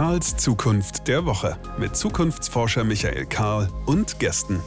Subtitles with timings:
[0.00, 4.58] Karls Zukunft der Woche mit Zukunftsforscher Michael Karl und Gästen.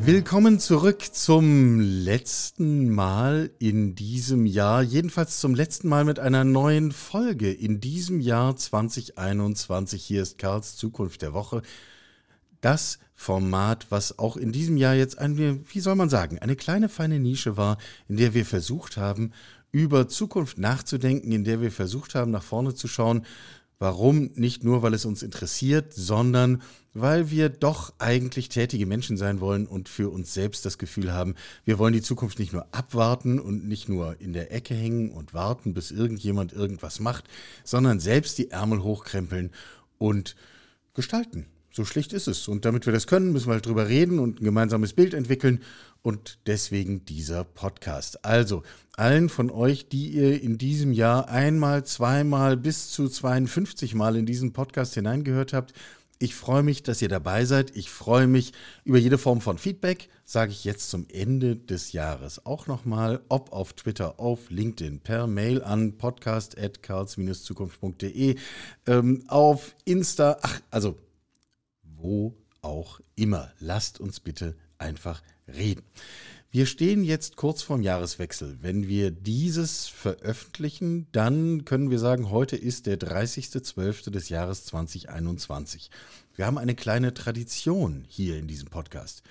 [0.00, 6.92] Willkommen zurück zum letzten Mal in diesem Jahr, jedenfalls zum letzten Mal mit einer neuen
[6.92, 10.04] Folge in diesem Jahr 2021.
[10.04, 11.62] Hier ist Karls Zukunft der Woche.
[12.60, 16.90] Das Format, was auch in diesem Jahr jetzt eine, wie soll man sagen, eine kleine
[16.90, 17.78] feine Nische war,
[18.08, 19.32] in der wir versucht haben,
[19.72, 23.24] über Zukunft nachzudenken, in der wir versucht haben, nach vorne zu schauen.
[23.78, 24.30] Warum?
[24.34, 26.62] Nicht nur, weil es uns interessiert, sondern
[26.94, 31.34] weil wir doch eigentlich tätige Menschen sein wollen und für uns selbst das Gefühl haben,
[31.64, 35.34] wir wollen die Zukunft nicht nur abwarten und nicht nur in der Ecke hängen und
[35.34, 37.24] warten, bis irgendjemand irgendwas macht,
[37.64, 39.50] sondern selbst die Ärmel hochkrempeln
[39.98, 40.36] und
[40.94, 41.46] gestalten.
[41.74, 42.48] So schlicht ist es.
[42.48, 45.62] Und damit wir das können, müssen wir halt drüber reden und ein gemeinsames Bild entwickeln.
[46.02, 48.22] Und deswegen dieser Podcast.
[48.24, 48.62] Also,
[48.96, 54.26] allen von euch, die ihr in diesem Jahr einmal, zweimal bis zu 52 Mal in
[54.26, 55.72] diesen Podcast hineingehört habt,
[56.18, 57.76] ich freue mich, dass ihr dabei seid.
[57.76, 58.52] Ich freue mich
[58.84, 63.52] über jede Form von Feedback, sage ich jetzt zum Ende des Jahres auch nochmal, ob
[63.52, 68.36] auf Twitter, auf LinkedIn, per Mail an podcast.karls-zukunft.de,
[68.86, 70.96] ähm, auf Insta, ach, also
[72.02, 73.52] wo auch immer.
[73.58, 75.82] Lasst uns bitte einfach reden.
[76.54, 78.58] Wir stehen jetzt kurz vorm Jahreswechsel.
[78.60, 84.10] Wenn wir dieses veröffentlichen, dann können wir sagen, heute ist der 30.12.
[84.10, 85.90] des Jahres 2021.
[86.36, 89.22] Wir haben eine kleine Tradition hier in diesem Podcast.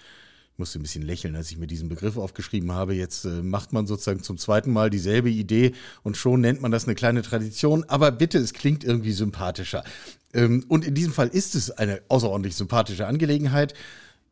[0.54, 2.96] Ich musste ein bisschen lächeln, als ich mir diesen Begriff aufgeschrieben habe.
[2.96, 6.86] Jetzt äh, macht man sozusagen zum zweiten Mal dieselbe Idee und schon nennt man das
[6.86, 7.84] eine kleine Tradition.
[7.88, 9.84] Aber bitte, es klingt irgendwie sympathischer.
[10.34, 13.74] Ähm, und in diesem Fall ist es eine außerordentlich sympathische Angelegenheit.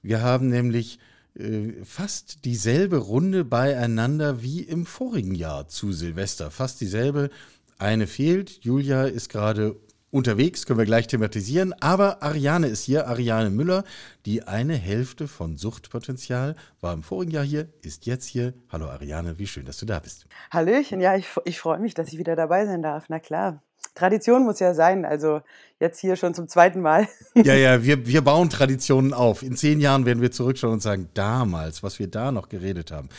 [0.02, 1.00] Wir haben nämlich
[1.36, 6.52] äh, fast dieselbe Runde beieinander wie im vorigen Jahr zu Silvester.
[6.52, 7.29] Fast dieselbe.
[7.78, 8.59] Eine fehlt.
[8.63, 9.78] Julia ist gerade
[10.12, 11.74] unterwegs, können wir gleich thematisieren.
[11.81, 13.84] Aber Ariane ist hier, Ariane Müller,
[14.25, 18.53] die eine Hälfte von Suchtpotenzial, war im vorigen Jahr hier, ist jetzt hier.
[18.70, 20.28] Hallo Ariane, wie schön, dass du da bist.
[20.52, 23.06] Hallöchen, ja, ich, ich freue mich, dass ich wieder dabei sein darf.
[23.09, 23.62] Na klar.
[23.96, 25.42] Tradition muss ja sein, also
[25.80, 27.08] jetzt hier schon zum zweiten Mal.
[27.36, 29.44] Ja, ja, wir, wir bauen Traditionen auf.
[29.44, 33.09] In zehn Jahren werden wir zurückschauen und sagen, damals, was wir da noch geredet haben.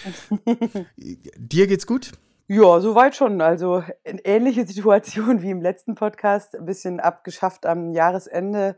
[0.97, 2.13] Dir geht's gut?
[2.53, 3.41] Ja, soweit schon.
[3.41, 8.77] Also eine ähnliche Situation wie im letzten Podcast, ein bisschen abgeschafft am Jahresende.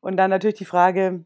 [0.00, 1.24] Und dann natürlich die Frage,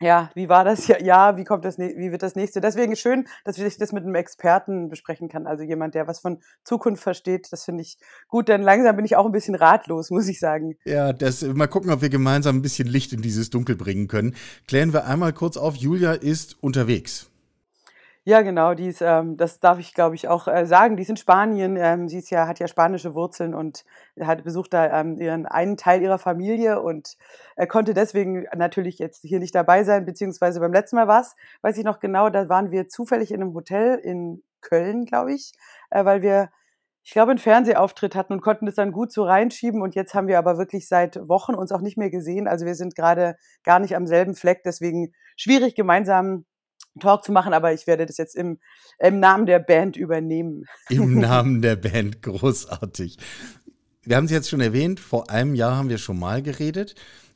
[0.00, 2.60] ja, wie war das ja, wie kommt das, wie wird das nächste?
[2.60, 5.46] Deswegen schön, dass ich das mit einem Experten besprechen kann.
[5.46, 9.14] Also jemand, der was von Zukunft versteht, das finde ich gut, denn langsam bin ich
[9.14, 10.76] auch ein bisschen ratlos, muss ich sagen.
[10.84, 14.34] Ja, das, mal gucken, ob wir gemeinsam ein bisschen Licht in dieses Dunkel bringen können.
[14.66, 17.31] Klären wir einmal kurz auf, Julia ist unterwegs.
[18.24, 20.96] Ja, genau, die ist, ähm, das darf ich, glaube ich, auch äh, sagen.
[20.96, 21.76] Die ist in Spanien.
[21.76, 23.84] Ähm, sie ist ja, hat ja spanische Wurzeln und
[24.20, 27.16] hat besucht da ähm, ihren einen Teil ihrer Familie und
[27.56, 31.34] äh, konnte deswegen natürlich jetzt hier nicht dabei sein, beziehungsweise beim letzten Mal war es,
[31.62, 35.52] weiß ich noch genau, da waren wir zufällig in einem Hotel in Köln, glaube ich,
[35.90, 36.50] äh, weil wir,
[37.02, 39.82] ich glaube, einen Fernsehauftritt hatten und konnten das dann gut so reinschieben.
[39.82, 42.46] Und jetzt haben wir aber wirklich seit Wochen uns auch nicht mehr gesehen.
[42.46, 43.34] Also wir sind gerade
[43.64, 46.44] gar nicht am selben Fleck, deswegen schwierig gemeinsam
[47.00, 48.58] Talk zu machen, aber ich werde das jetzt im,
[48.98, 50.64] im Namen der Band übernehmen.
[50.88, 53.18] Im Namen der Band, großartig.
[54.04, 56.94] Wir haben es jetzt schon erwähnt, vor einem Jahr haben wir schon mal geredet.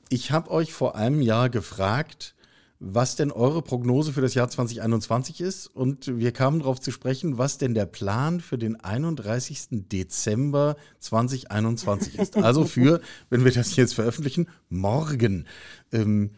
[0.09, 2.35] Ich habe euch vor einem Jahr gefragt,
[2.79, 5.67] was denn eure Prognose für das Jahr 2021 ist.
[5.67, 9.69] Und wir kamen darauf zu sprechen, was denn der Plan für den 31.
[9.71, 12.37] Dezember 2021 ist.
[12.37, 13.01] Also für,
[13.31, 15.47] wenn wir das jetzt veröffentlichen, morgen.
[15.93, 16.31] Ähm,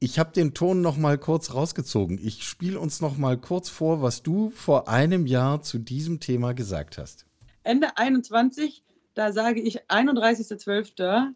[0.00, 2.18] ich habe den Ton noch mal kurz rausgezogen.
[2.22, 6.54] Ich spiele uns noch mal kurz vor, was du vor einem Jahr zu diesem Thema
[6.54, 7.26] gesagt hast.
[7.62, 8.82] Ende 21,
[9.14, 11.34] da sage ich 31.12.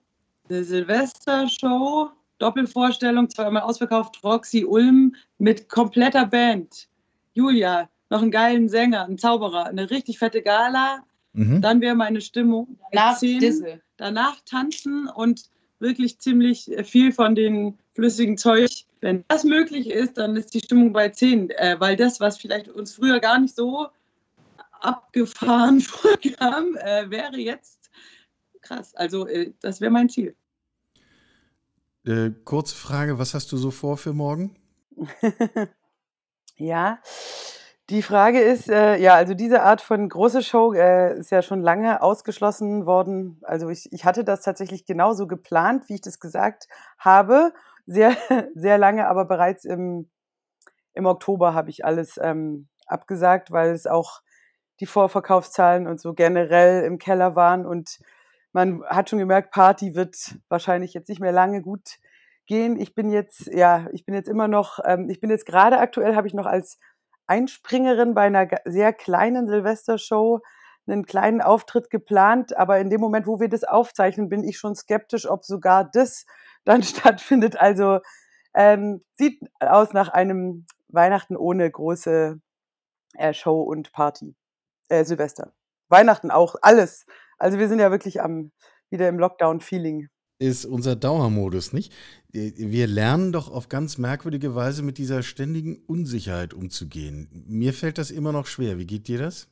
[0.48, 6.88] Silvester-Show, Doppelvorstellung, zweimal ausverkauft, Roxy Ulm mit kompletter Band.
[7.34, 11.04] Julia, noch einen geilen Sänger, einen Zauberer, eine richtig fette Gala.
[11.34, 11.60] Mhm.
[11.60, 12.78] Dann wäre meine Stimmung.
[12.92, 13.20] Danach,
[13.98, 15.50] danach tanzen und
[15.80, 18.70] wirklich ziemlich viel von den flüssigen Zeug.
[19.00, 22.68] Wenn das möglich ist, dann ist die Stimmung bei 10, äh, weil das, was vielleicht
[22.68, 23.88] uns früher gar nicht so
[24.80, 27.90] abgefahren vorkam, äh, wäre jetzt
[28.60, 28.94] krass.
[28.94, 30.34] Also äh, das wäre mein Ziel.
[32.04, 34.56] Äh, kurze Frage, was hast du so vor für morgen?
[36.56, 36.98] ja,
[37.90, 41.60] die Frage ist, äh, ja, also diese Art von große Show äh, ist ja schon
[41.60, 43.38] lange ausgeschlossen worden.
[43.42, 46.68] Also ich, ich hatte das tatsächlich genauso geplant, wie ich das gesagt
[46.98, 47.52] habe
[47.86, 48.16] sehr,
[48.54, 50.10] sehr lange, aber bereits im,
[50.92, 54.20] im Oktober habe ich alles ähm, abgesagt, weil es auch
[54.80, 57.98] die Vorverkaufszahlen und so generell im Keller waren und
[58.52, 61.98] man hat schon gemerkt, Party wird wahrscheinlich jetzt nicht mehr lange gut
[62.46, 62.78] gehen.
[62.78, 66.14] Ich bin jetzt, ja, ich bin jetzt immer noch, ähm, ich bin jetzt gerade aktuell,
[66.14, 66.78] habe ich noch als
[67.26, 70.40] Einspringerin bei einer sehr kleinen Silvestershow
[70.86, 74.74] einen kleinen Auftritt geplant, aber in dem Moment, wo wir das aufzeichnen, bin ich schon
[74.74, 76.26] skeptisch, ob sogar das
[76.64, 77.56] dann stattfindet.
[77.56, 78.00] Also
[78.54, 82.40] ähm, sieht aus nach einem Weihnachten ohne große
[83.14, 84.34] äh, Show und Party.
[84.88, 85.52] Äh, Silvester.
[85.88, 87.06] Weihnachten auch, alles.
[87.38, 88.52] Also wir sind ja wirklich am
[88.90, 90.08] wieder im Lockdown-Feeling.
[90.38, 91.92] Ist unser Dauermodus, nicht?
[92.32, 97.44] Wir lernen doch auf ganz merkwürdige Weise mit dieser ständigen Unsicherheit umzugehen.
[97.46, 98.78] Mir fällt das immer noch schwer.
[98.78, 99.48] Wie geht dir das?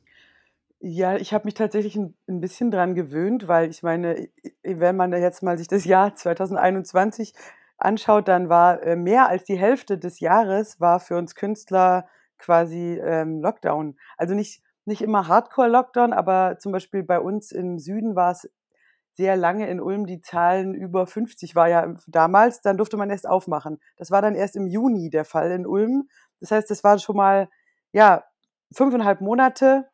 [0.85, 4.27] Ja, ich habe mich tatsächlich ein, ein bisschen dran gewöhnt, weil ich meine,
[4.63, 7.33] wenn man jetzt mal sich das Jahr 2021
[7.77, 12.05] anschaut, dann war äh, mehr als die Hälfte des Jahres war für uns Künstler
[12.37, 13.97] quasi ähm, Lockdown.
[14.17, 18.49] Also nicht, nicht immer Hardcore-Lockdown, aber zum Beispiel bei uns im Süden war es
[19.13, 23.27] sehr lange in Ulm die Zahlen über 50 war ja damals, dann durfte man erst
[23.27, 23.79] aufmachen.
[23.95, 26.09] Das war dann erst im Juni der Fall in Ulm.
[26.41, 27.47] Das heißt, das war schon mal,
[27.93, 28.25] ja,
[28.73, 29.87] fünfeinhalb Monate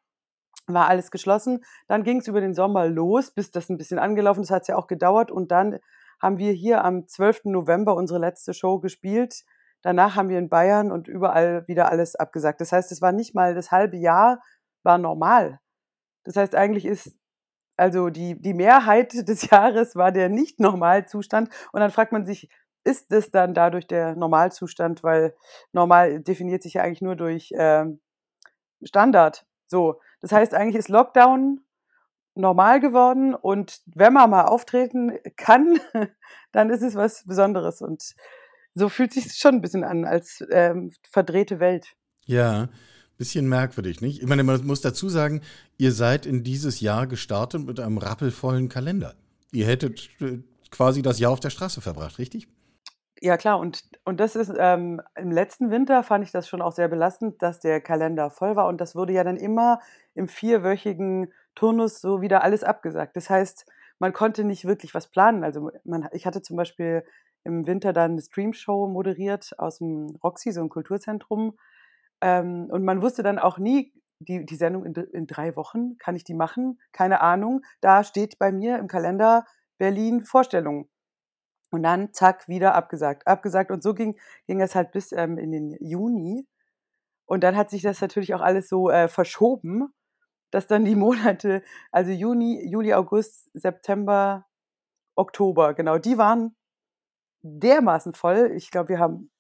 [0.74, 1.64] war alles geschlossen.
[1.88, 4.76] Dann ging es über den Sommer los, bis das ein bisschen angelaufen ist, hat ja
[4.76, 5.32] auch gedauert.
[5.32, 5.80] Und dann
[6.22, 7.46] haben wir hier am 12.
[7.46, 9.44] November unsere letzte Show gespielt.
[9.82, 12.60] Danach haben wir in Bayern und überall wieder alles abgesagt.
[12.60, 14.42] Das heißt, es war nicht mal das halbe Jahr,
[14.84, 15.60] war normal.
[16.26, 17.16] Das heißt, eigentlich ist,
[17.78, 21.50] also die, die Mehrheit des Jahres war der Nicht-Normalzustand.
[21.72, 22.50] Und dann fragt man sich,
[22.84, 25.04] ist es dann dadurch der Normalzustand?
[25.04, 25.36] Weil
[25.72, 27.86] normal definiert sich ja eigentlich nur durch äh,
[28.84, 29.46] Standard.
[29.68, 31.62] So, das heißt, eigentlich ist Lockdown
[32.36, 35.80] normal geworden und wenn man mal auftreten kann,
[36.52, 38.16] dann ist es was Besonderes und
[38.76, 41.96] so fühlt sich schon ein bisschen an als ähm, verdrehte Welt.
[42.26, 42.70] Ja,
[43.18, 44.22] bisschen merkwürdig, nicht?
[44.22, 45.42] Ich meine, man muss dazu sagen,
[45.78, 49.16] ihr seid in dieses Jahr gestartet mit einem rappelvollen Kalender.
[49.52, 50.40] Ihr hättet äh,
[50.72, 52.48] quasi das Jahr auf der Straße verbracht, richtig?
[53.22, 56.72] Ja klar, und, und das ist ähm, im letzten Winter fand ich das schon auch
[56.72, 59.80] sehr belastend, dass der Kalender voll war und das wurde ja dann immer
[60.16, 63.18] im vierwöchigen Turnus so wieder alles abgesagt.
[63.18, 63.66] Das heißt,
[64.00, 65.44] man konnte nicht wirklich was planen.
[65.44, 67.04] Also man, ich hatte zum Beispiel
[67.44, 71.58] im Winter dann eine Streamshow moderiert aus dem Roxy, so ein Kulturzentrum.
[72.22, 76.16] Ähm, und man wusste dann auch nie, die, die Sendung in, in drei Wochen, kann
[76.16, 76.80] ich die machen?
[76.94, 77.62] Keine Ahnung.
[77.82, 79.46] Da steht bei mir im Kalender
[79.78, 80.90] Berlin Vorstellung.
[81.72, 83.72] Und dann, zack, wieder abgesagt, abgesagt.
[83.72, 86.48] Und so ging, ging es halt bis ähm, in den Juni.
[87.26, 89.94] Und dann hat sich das natürlich auch alles so äh, verschoben,
[90.52, 94.48] dass dann die Monate, also Juni, Juli, August, September,
[95.16, 96.56] Oktober, genau, die waren
[97.42, 98.52] dermaßen voll.
[98.56, 99.32] Ich glaube, wir haben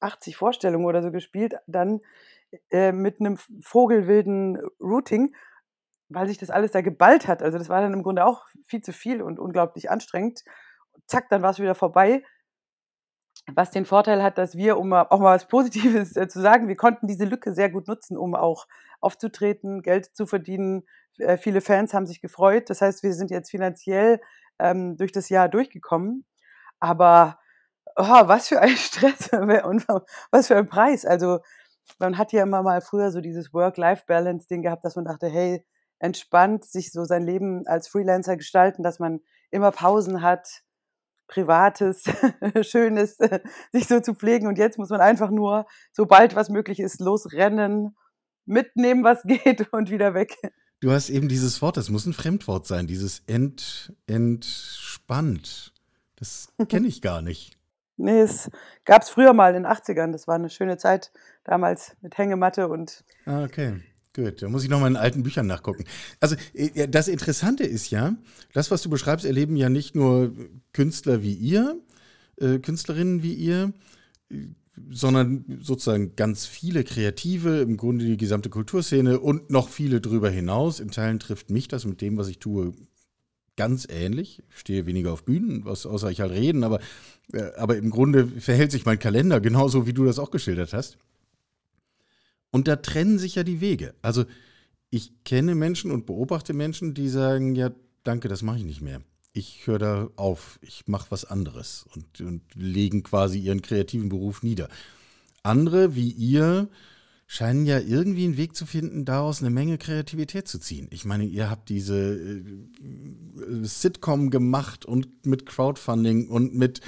[0.00, 2.00] 80 Vorstellungen oder so gespielt, dann
[2.70, 5.34] äh, mit einem vogelwilden Routing,
[6.08, 7.42] weil sich das alles da geballt hat.
[7.42, 10.44] Also das war dann im Grunde auch viel zu viel und unglaublich anstrengend
[11.06, 12.22] zack, dann war es wieder vorbei.
[13.54, 16.76] Was den Vorteil hat, dass wir, um auch mal was Positives äh, zu sagen, wir
[16.76, 18.66] konnten diese Lücke sehr gut nutzen, um auch
[19.00, 20.84] aufzutreten, Geld zu verdienen.
[21.18, 22.68] Äh, viele Fans haben sich gefreut.
[22.68, 24.20] Das heißt, wir sind jetzt finanziell
[24.58, 26.26] ähm, durch das Jahr durchgekommen.
[26.80, 27.38] Aber
[27.96, 29.86] oh, was für ein Stress und
[30.30, 31.04] was für ein Preis.
[31.04, 31.40] Also
[31.98, 35.64] man hat ja immer mal früher so dieses Work-Life-Balance-Ding gehabt, dass man dachte, hey,
[35.98, 40.62] entspannt sich so sein Leben als Freelancer gestalten, dass man immer Pausen hat,
[41.28, 42.04] Privates,
[42.62, 43.18] Schönes,
[43.72, 44.48] sich so zu pflegen.
[44.48, 47.96] Und jetzt muss man einfach nur, sobald was möglich ist, losrennen,
[48.44, 50.36] mitnehmen, was geht und wieder weg.
[50.80, 55.72] Du hast eben dieses Wort, das muss ein Fremdwort sein, dieses ent, entspannt.
[56.16, 57.56] Das kenne ich gar nicht.
[57.96, 58.50] Nee, es
[58.84, 60.12] gab es früher mal in den 80ern.
[60.12, 61.12] Das war eine schöne Zeit
[61.44, 63.04] damals mit Hängematte und.
[63.26, 63.80] Ah, okay.
[64.18, 65.84] Gut, da muss ich nochmal in alten Büchern nachgucken.
[66.18, 68.16] Also äh, das Interessante ist ja,
[68.52, 70.32] das, was du beschreibst, erleben ja nicht nur
[70.72, 71.80] Künstler wie ihr,
[72.40, 73.72] äh, Künstlerinnen wie ihr,
[74.90, 80.80] sondern sozusagen ganz viele Kreative, im Grunde die gesamte Kulturszene und noch viele darüber hinaus.
[80.80, 82.74] In Teilen trifft mich das mit dem, was ich tue,
[83.54, 84.42] ganz ähnlich.
[84.50, 86.80] Ich stehe weniger auf Bühnen, was, außer ich halt reden, aber,
[87.32, 90.98] äh, aber im Grunde verhält sich mein Kalender genauso, wie du das auch geschildert hast.
[92.50, 93.94] Und da trennen sich ja die Wege.
[94.02, 94.24] Also
[94.90, 97.70] ich kenne Menschen und beobachte Menschen, die sagen, ja,
[98.04, 99.02] danke, das mache ich nicht mehr.
[99.32, 104.42] Ich höre da auf, ich mache was anderes und, und legen quasi ihren kreativen Beruf
[104.42, 104.68] nieder.
[105.42, 106.68] Andere wie ihr
[107.30, 110.88] scheinen ja irgendwie einen Weg zu finden, daraus eine Menge Kreativität zu ziehen.
[110.90, 112.42] Ich meine, ihr habt diese äh,
[113.62, 116.80] Sitcom gemacht und mit Crowdfunding und mit,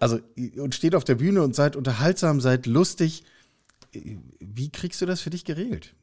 [0.00, 0.18] also
[0.56, 3.22] und steht auf der Bühne und seid unterhaltsam, seid lustig
[3.92, 5.94] wie kriegst du das für dich geregelt?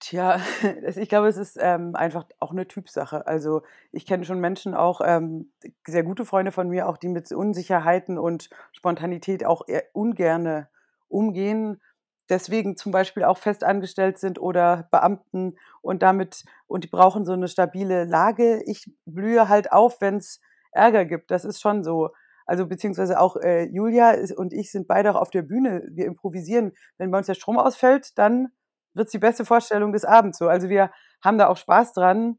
[0.00, 0.38] Tja,
[0.96, 3.26] ich glaube, es ist, ähm, einfach auch eine Typsache.
[3.26, 5.52] Also, ich kenne schon Menschen auch, ähm,
[5.86, 10.68] sehr gute Freunde von mir auch, die mit Unsicherheiten und Spontanität auch eher ungerne
[11.08, 11.80] umgehen,
[12.28, 17.48] deswegen zum Beispiel auch festangestellt sind oder Beamten und damit und die brauchen so eine
[17.48, 18.62] stabile Lage.
[18.66, 20.40] Ich blühe halt auf, wenn es
[20.72, 21.30] Ärger gibt.
[21.30, 22.10] Das ist schon so.
[22.46, 25.86] Also, beziehungsweise auch, äh, Julia ist und ich sind beide auch auf der Bühne.
[25.90, 26.72] Wir improvisieren.
[26.98, 28.48] Wenn bei uns der Strom ausfällt, dann
[28.94, 30.48] wird's die beste Vorstellung des Abends so.
[30.48, 30.90] Also, wir
[31.22, 32.38] haben da auch Spaß dran.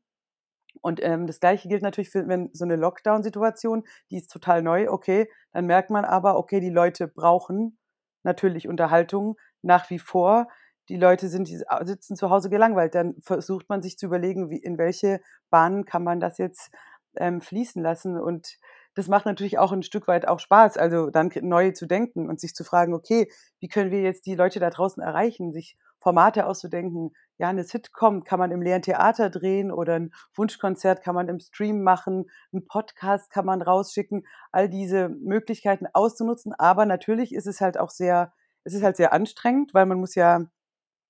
[0.81, 4.89] Und, ähm, das Gleiche gilt natürlich für wenn so eine Lockdown-Situation, die ist total neu,
[4.89, 7.77] okay, dann merkt man aber, okay, die Leute brauchen
[8.23, 10.47] natürlich Unterhaltung nach wie vor.
[10.89, 12.93] Die Leute sind sitzen zu Hause gelangweilt.
[12.93, 16.71] Dann versucht man sich zu überlegen, wie in welche Bahnen kann man das jetzt,
[17.17, 18.19] ähm, fließen lassen.
[18.19, 18.57] Und
[18.95, 22.39] das macht natürlich auch ein Stück weit auch Spaß, also dann neu zu denken und
[22.39, 26.45] sich zu fragen: „Okay, wie können wir jetzt die Leute da draußen erreichen?“ Sich Formate
[26.45, 27.11] auszudenken.
[27.37, 31.39] Ja, eine Sitcom kann man im leeren Theater drehen oder ein Wunschkonzert kann man im
[31.39, 36.53] Stream machen, ein Podcast kann man rausschicken, all diese Möglichkeiten auszunutzen.
[36.53, 38.33] Aber natürlich ist es halt auch sehr
[38.63, 40.45] es ist halt sehr anstrengend, weil man muss ja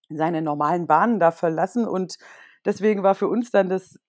[0.10, 2.18] seine normalen Bahnen da verlassen und
[2.65, 4.00] deswegen war für uns dann das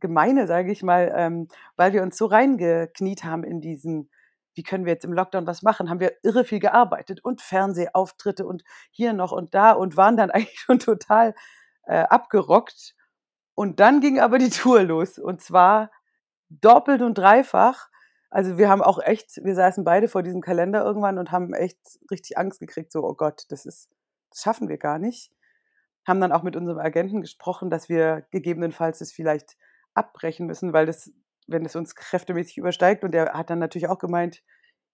[0.00, 4.10] Gemeine, sage ich mal, ähm, weil wir uns so reingekniet haben in diesen
[4.54, 8.46] wie können wir jetzt im Lockdown was machen, haben wir irre viel gearbeitet und Fernsehauftritte
[8.46, 11.34] und hier noch und da und waren dann eigentlich schon total,
[11.86, 12.94] äh, abgerockt.
[13.54, 15.90] Und dann ging aber die Tour los und zwar
[16.50, 17.88] doppelt und dreifach.
[18.30, 21.78] Also, wir haben auch echt wir saßen beide vor diesem Kalender irgendwann und haben echt
[22.10, 23.90] richtig Angst gekriegt, so: „Oh Gott, das ist
[24.30, 25.32] das schaffen wir gar nicht.“
[26.06, 29.56] Haben dann auch mit unserem Agenten gesprochen, dass wir gegebenenfalls das vielleicht
[29.94, 31.12] abbrechen müssen, weil das
[31.46, 34.42] wenn es uns kräftemäßig übersteigt und der hat dann natürlich auch gemeint: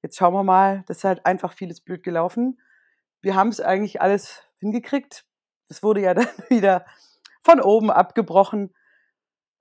[0.02, 2.61] „Jetzt schauen wir mal, das ist halt einfach vieles blöd gelaufen.“
[3.23, 5.25] Wir haben es eigentlich alles hingekriegt.
[5.69, 6.87] Es wurde ja dann wieder
[7.42, 8.75] von oben abgebrochen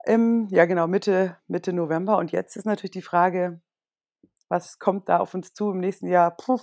[0.06, 3.60] im ja genau, Mitte Mitte November und jetzt ist natürlich die Frage,
[4.48, 6.36] was kommt da auf uns zu im nächsten Jahr?
[6.36, 6.60] Puh.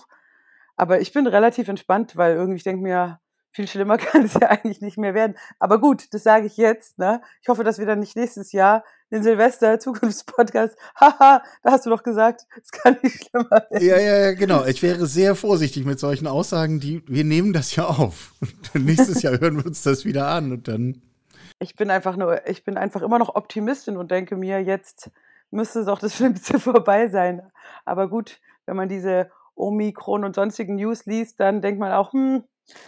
[0.76, 3.20] Aber ich bin relativ entspannt, weil irgendwie ich denke mir:
[3.58, 7.00] „Viel schlimmer kann es ja eigentlich nicht mehr werden.“ Aber gut, das sage ich jetzt,
[7.00, 7.22] ne?
[7.42, 12.04] Ich hoffe, dass wir dann nicht nächstes Jahr den Silvester-Zukunftspodcast „Haha, da hast du doch
[12.04, 14.64] gesagt, es kann nicht schlimmer werden.“ Ja, ja, ja, genau.
[14.66, 18.36] Ich wäre sehr vorsichtig mit solchen Aussagen, die wir nehmen das ja auf.
[18.76, 21.02] Und nächstes Jahr hören wir uns das wieder an und dann
[21.58, 25.10] Ich bin einfach nur ich bin einfach immer noch Optimistin und denke mir: „Jetzt
[25.50, 27.42] müsste doch das Schlimmste vorbei sein.“
[27.86, 32.44] Aber gut, wenn man diese Omikron und sonstigen News liest, dann denkt man auch: „Hm,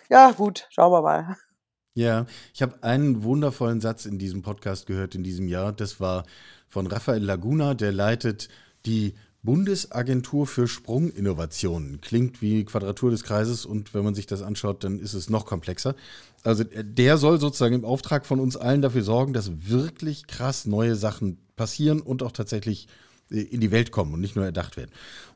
[0.09, 1.37] ja gut, schauen wir mal.“
[1.95, 5.73] Ja, ich habe einen wundervollen Satz in diesem Podcast gehört in diesem Jahr.
[5.73, 6.23] Das war
[6.69, 8.47] von Rafael Laguna, der leitet
[8.85, 11.99] die Bundesagentur für Sprunginnovationen.
[11.99, 15.45] Klingt wie Quadratur des Kreises und wenn man sich das anschaut, dann ist es noch
[15.45, 15.95] komplexer.
[16.43, 20.65] Also äh, der soll sozusagen im Auftrag von uns allen dafür sorgen, dass wirklich krass
[20.65, 22.87] neue Sachen passieren und auch tatsächlich
[23.31, 24.91] äh, in die Welt kommen und nicht nur erdacht werden.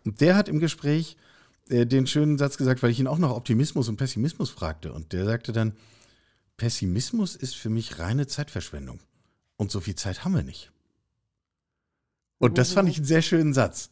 [0.05, 1.32] Und der hat im Gespräch äh,
[1.73, 4.93] den schönen Satz gesagt, weil ich ihn auch nach Optimismus und Pessimismus fragte.
[4.93, 5.73] Und der sagte dann,
[6.57, 8.99] Pessimismus ist für mich reine Zeitverschwendung.
[9.57, 10.71] Und so viel Zeit haben wir nicht.
[12.39, 13.89] Und das fand ich einen sehr schönen Satz.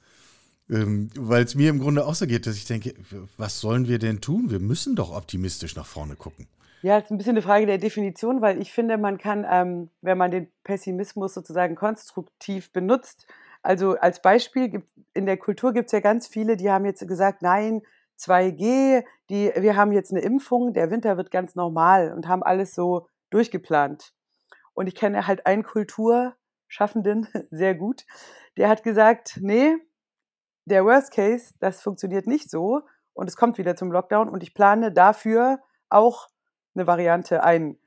[0.69, 2.93] Ähm, Weil es mir im Grunde auch so geht, dass ich denke,
[3.37, 4.51] was sollen wir denn tun?
[4.51, 6.47] Wir müssen doch optimistisch nach vorne gucken.
[6.81, 10.17] Ja, ist ein bisschen eine Frage der Definition, weil ich finde, man kann, ähm, wenn
[10.17, 13.27] man den Pessimismus sozusagen konstruktiv benutzt
[13.63, 17.07] also, als Beispiel gibt in der Kultur gibt es ja ganz viele, die haben jetzt
[17.07, 17.81] gesagt: „Nein,
[18.17, 22.73] 2G, die wir haben jetzt eine Impfung, der Winter wird ganz normal“ und haben alles
[22.75, 24.13] so durchgeplant.
[24.73, 28.05] Und ich kenne halt einen Kulturschaffenden sehr gut,
[28.57, 29.79] der hat gesagt: „Ne,
[30.65, 32.81] der Worst Case, das funktioniert nicht so
[33.13, 36.29] und es kommt wieder zum Lockdown und ich plane dafür auch
[36.75, 37.77] eine Variante ein.“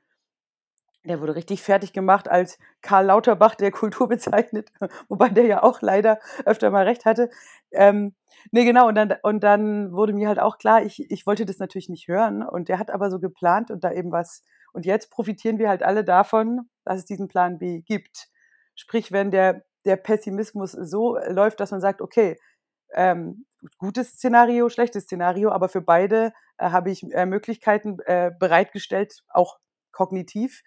[1.05, 4.71] Der wurde richtig fertig gemacht als Karl Lauterbach der Kultur bezeichnet,
[5.07, 7.29] wobei der ja auch leider öfter mal recht hatte.
[7.71, 8.15] Ähm,
[8.51, 11.59] ne, genau, und dann und dann wurde mir halt auch klar, ich ich wollte das
[11.59, 14.43] natürlich nicht hören und der hat aber so geplant und da eben was
[14.73, 18.27] und jetzt profitieren wir halt alle davon, dass es diesen Plan B gibt.
[18.75, 22.37] Sprich, wenn der der Pessimismus so läuft, dass man sagt: „Okay,
[22.93, 23.45] ähm,
[23.77, 29.59] gutes Szenario, schlechtes Szenario, aber für beide, äh, habe ich, äh, Möglichkeiten, äh, bereitgestellt, auch
[29.91, 30.63] kognitiv“,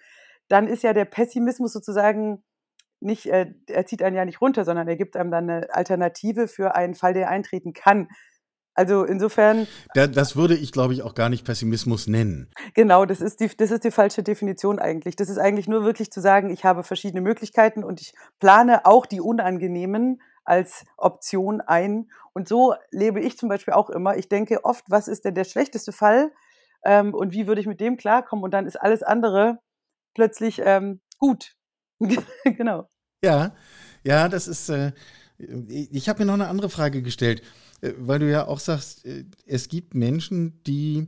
[0.49, 2.43] dann ist ja der Pessimismus sozusagen
[3.01, 6.49] nicht äh, er zieht einen ja nicht runter, sondern er gibt einem dann eine Alternative
[6.49, 8.09] für einen Fall, der eintreten kann.
[8.75, 12.51] Also, insofern Da, das würde ich, glaube ich, auch gar nicht Pessimismus nennen.
[12.75, 15.17] Genau, das ist die das ist die falsche Definition eigentlich.
[15.17, 19.07] Das ist eigentlich nur wirklich zu sagen, ich habe verschiedene Möglichkeiten und ich plane auch
[19.07, 22.11] die unangenehmen als Option ein.
[22.35, 24.17] Und so lebe ich zum Beispiel auch immer.
[24.17, 26.31] Ich denke oft: „Was ist denn der schlechteste Fall,
[26.85, 29.59] ähm, und wie würde ich mit dem klarkommen?“ Und dann ist alles andere
[30.19, 31.55] plötzlich ähm, gut.
[32.45, 32.89] genau.
[33.23, 33.55] Ja,
[34.03, 34.69] ja, das ist.
[34.69, 34.91] Äh,
[35.69, 37.43] ich habe mir noch eine andere Frage gestellt,
[37.83, 41.07] äh, weil du ja auch sagst, äh, es gibt Menschen, die,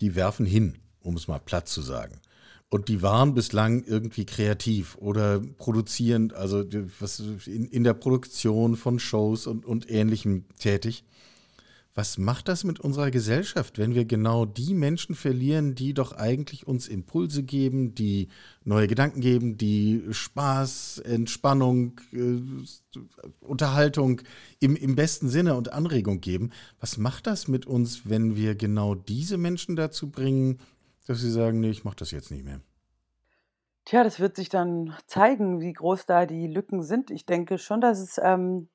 [0.00, 2.20] die werfen hin, um es mal platt zu sagen.
[2.68, 9.48] Und die waren bislang irgendwie kreativ oder produzierend, also in, in der Produktion von Shows
[9.48, 11.04] und, und Ähnlichem tätig.
[11.94, 16.66] Was macht das mit unserer Gesellschaft, wenn wir genau die Menschen verlieren, die doch eigentlich
[16.66, 18.28] uns Impulse geben, die
[18.64, 22.40] neue Gedanken geben, die Spaß, Entspannung, äh,
[23.40, 24.22] Unterhaltung
[24.58, 26.50] im, im besten Sinne und Anregung geben?
[26.80, 30.60] Was macht das mit uns, wenn wir genau diese Menschen dazu bringen,
[31.06, 32.60] dass sie sagen, nee, ich mache das jetzt nicht mehr?
[33.84, 37.10] Tja, das wird sich dann zeigen, wie groß da die Lücken sind.
[37.10, 38.68] Ich denke schon, dass es ähm,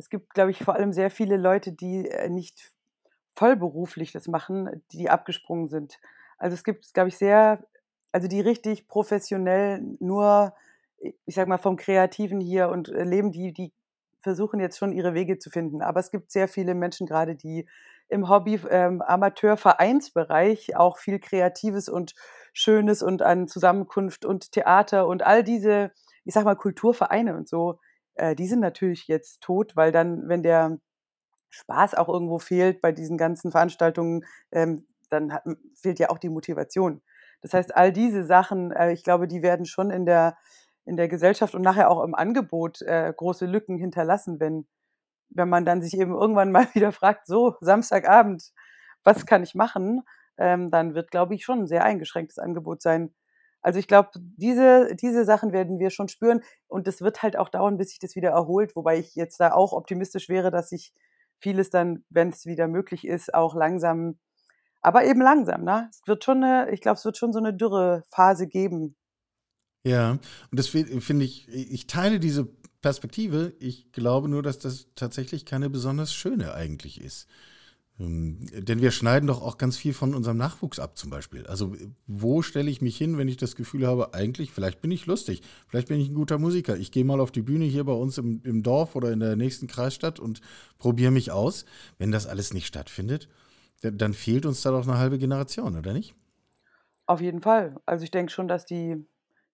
[0.00, 2.72] es gibt, glaube ich, vor allem sehr viele Leute, die äh, nicht
[3.36, 6.00] vollberuflich das machen, die abgesprungen sind.
[6.38, 7.62] Also es gibt, glaube ich, sehr,
[8.10, 10.54] also die richtig professionell nur,
[10.98, 13.72] ich sag mal, vom Kreativen hier und äh, leben, die, die
[14.20, 15.82] versuchen jetzt schon ihre Wege zu finden.
[15.82, 17.68] Aber es gibt sehr viele Menschen gerade, die
[18.08, 22.14] im Hobby, ähm, Amateurvereinsbereich auch viel Kreatives und
[22.54, 25.92] Schönes und an Zusammenkunft und Theater und all diese,
[26.24, 27.78] ich sag mal, Kulturvereine und so
[28.20, 30.78] äh, die sind natürlich jetzt tot, weil dann, wenn der
[31.50, 36.28] Spaß auch irgendwo fehlt bei diesen ganzen Veranstaltungen, ähm, dann hat, fehlt ja auch die
[36.28, 37.02] Motivation.
[37.42, 40.36] Das heißt, all diese Sachen, äh, ich glaube, die werden schon in der,
[40.84, 44.66] in der Gesellschaft und nachher auch im Angebot äh, große Lücken hinterlassen, wenn,
[45.30, 48.52] wenn man dann sich eben irgendwann mal wieder fragt, so, Samstagabend,
[49.04, 50.02] was kann ich machen?
[50.38, 53.14] Ähm, dann wird, glaube ich, schon ein sehr eingeschränktes Angebot sein.
[53.62, 57.48] Also ich glaube, diese, diese Sachen werden wir schon spüren und es wird halt auch
[57.48, 60.92] dauern, bis sich das wieder erholt, wobei ich jetzt da auch optimistisch wäre, dass sich
[61.40, 64.18] vieles dann, wenn es wieder möglich ist, auch langsam,
[64.80, 65.88] aber eben langsam, ne?
[65.90, 68.96] Es wird schon eine, ich glaube, es wird schon so eine Dürrephase geben.
[69.84, 70.20] Ja, und
[70.52, 72.46] das finde ich, ich teile diese
[72.82, 73.54] Perspektive.
[73.60, 77.26] Ich glaube nur, dass das tatsächlich keine besonders schöne eigentlich ist.
[78.00, 81.46] Ähm, denn wir schneiden doch auch ganz viel von unserem Nachwuchs ab, zum Beispiel.
[81.46, 85.06] Also, wo stelle ich mich hin, wenn ich das Gefühl habe, eigentlich, vielleicht bin ich
[85.06, 86.76] lustig, vielleicht bin ich ein guter Musiker.
[86.76, 89.36] Ich gehe mal auf die Bühne hier bei uns im, im Dorf oder in der
[89.36, 90.40] nächsten Kreisstadt und
[90.78, 91.66] probiere mich aus.
[91.98, 93.28] Wenn das alles nicht stattfindet,
[93.82, 96.14] dann fehlt uns da doch eine halbe Generation, oder nicht?
[97.06, 97.76] Auf jeden Fall.
[97.84, 99.06] Also, ich denke schon, dass die,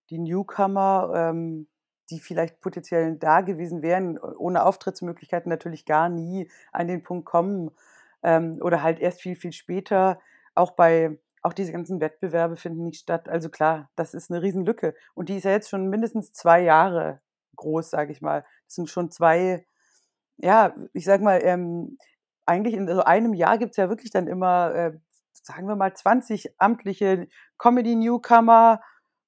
[0.09, 1.67] die Newcomer, ähm,
[2.09, 7.71] die vielleicht potenziell da gewesen wären, ohne Auftrittsmöglichkeiten natürlich gar nie an den Punkt kommen,
[8.23, 10.19] ähm, oder halt erst viel, viel später.
[10.55, 13.29] Auch bei, auch diese ganzen Wettbewerbe finden nicht statt.
[13.29, 14.95] Also klar, das ist eine Riesenlücke.
[15.13, 17.21] Und die ist ja jetzt schon mindestens zwei Jahre
[17.55, 18.45] groß, sage ich mal.
[18.65, 19.65] Das sind schon zwei,
[20.37, 21.97] ja, ich sag mal, ähm,
[22.45, 24.97] eigentlich in so einem Jahr gibt es ja wirklich dann immer, äh,
[25.33, 27.27] sagen wir mal, 20 amtliche
[27.57, 28.81] Comedy-Newcomer,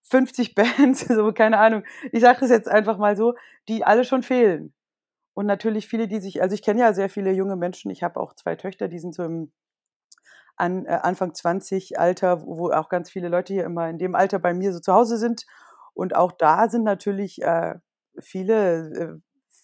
[0.04, 1.84] 50 Bands, so keine Ahnung.
[2.12, 3.36] Ich sage das jetzt einfach mal so,
[3.68, 4.74] die alle schon fehlen.
[5.40, 7.90] Und natürlich viele, die sich, also ich kenne ja sehr viele junge Menschen.
[7.92, 9.54] Ich habe auch zwei Töchter, die sind so im
[10.58, 14.16] an, äh, Anfang 20 Alter, wo, wo auch ganz viele Leute hier immer in dem
[14.16, 15.46] Alter bei mir so zu Hause sind.
[15.94, 17.76] Und auch da sind natürlich äh,
[18.20, 19.18] viele äh,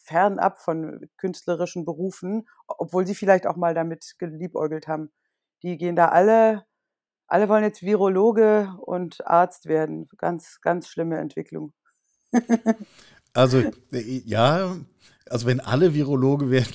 [0.05, 5.11] fernab von künstlerischen Berufen, obwohl sie vielleicht auch mal damit geliebäugelt haben.
[5.61, 6.63] Die gehen da alle,
[7.27, 10.07] alle wollen jetzt Virologe und Arzt werden.
[10.19, 11.73] Ganz, ganz schlimme Entwicklung.
[13.33, 13.57] also
[13.91, 14.77] äh, ja,
[15.29, 16.73] also wenn alle Virologe werden.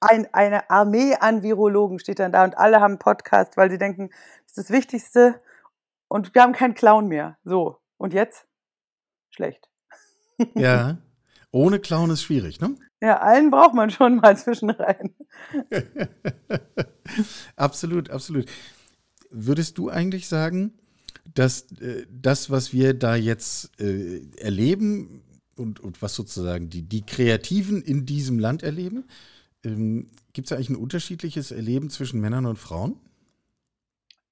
[0.00, 3.78] Ein, eine Armee an Virologen steht dann da und alle haben einen Podcast, weil sie
[3.78, 4.10] denken,
[4.46, 5.40] das ist das Wichtigste
[6.06, 7.38] und wir haben keinen Clown mehr.
[7.44, 8.46] So, und jetzt?
[9.30, 9.68] Schlecht.
[10.54, 10.98] Ja,
[11.52, 12.74] ohne Clown ist schwierig, ne?
[13.00, 15.14] Ja, allen braucht man schon mal zwischenrein.
[17.56, 18.46] absolut, absolut.
[19.30, 20.72] Würdest du eigentlich sagen,
[21.32, 25.22] dass äh, das, was wir da jetzt äh, erleben,
[25.58, 29.04] und, und was sozusagen die, die Kreativen in diesem Land erleben.
[29.64, 32.96] Ähm, Gibt es eigentlich ein unterschiedliches Erleben zwischen Männern und Frauen?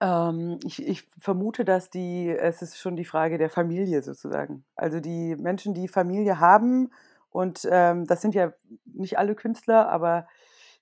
[0.01, 4.65] Ähm, ich, ich, vermute, dass die, es ist schon die Frage der Familie sozusagen.
[4.75, 6.91] Also die Menschen, die Familie haben,
[7.31, 8.53] und ähm, das sind ja
[8.85, 10.29] nicht alle Künstler, aber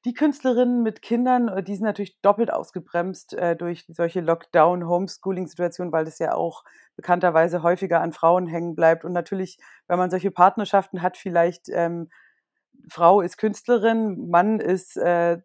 [0.05, 6.05] die Künstlerinnen mit Kindern, äh, die sind natürlich doppelt ausgebremst äh, durch solche Lockdown-Homeschooling-Situationen, weil
[6.05, 6.65] das ja auch
[6.97, 9.05] bekannterweise häufiger an Frauen hängen bleibt.
[9.05, 9.59] Und natürlich,
[9.89, 12.11] wenn man solche Partnerschaften hat, vielleicht ähm,
[12.89, 15.39] Frau ist Künstlerin, Mann ist äh,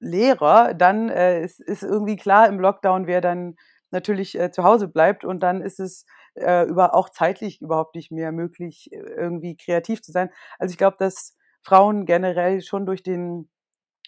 [0.00, 3.56] Lehrer, dann äh, ist, ist irgendwie klar im Lockdown, wer dann
[3.90, 8.10] natürlich äh, zu Hause bleibt und dann ist es äh, über, auch zeitlich überhaupt nicht
[8.10, 10.30] mehr möglich, äh, irgendwie kreativ zu sein.
[10.58, 13.50] Also ich glaube, dass Frauen generell schon durch den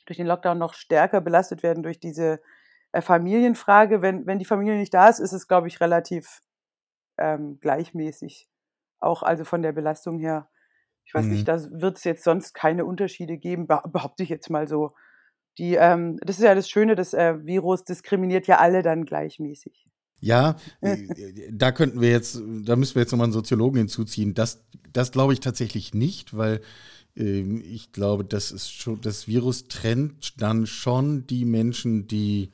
[0.06, 2.40] durch den Lockdown noch stärker belastet werden durch diese
[2.92, 4.02] äh, Familienfrage.
[4.02, 6.40] Wenn, wenn die Familie nicht da ist, ist es, glaube ich, relativ
[7.18, 8.48] ähm, gleichmäßig.
[8.98, 10.48] Auch also von der Belastung her.
[11.04, 11.32] Ich weiß Mhm.
[11.32, 14.90] nicht, da wird es jetzt sonst keine Unterschiede geben, beh behaupte ich jetzt mal so.
[15.58, 19.86] Die, ähm das ist ja das Schöne, das, äh, Virus diskriminiert ja alle dann gleichmäßig.
[20.20, 20.96] Ja, äh,
[21.52, 24.34] da könnten wir jetzt, da müssen wir jetzt nochmal einen Soziologen hinzuziehen.
[24.34, 26.62] Das, das glaube ich tatsächlich nicht, weil
[27.14, 32.52] ich glaube, das ist schon, das Virus trennt dann schon die Menschen, die